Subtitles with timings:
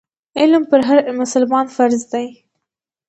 [0.39, 2.27] علم پر هر مسلمان فرض دی.